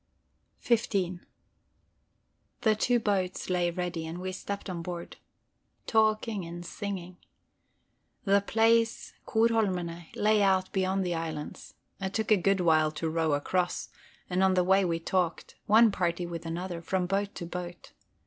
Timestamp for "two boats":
2.75-3.51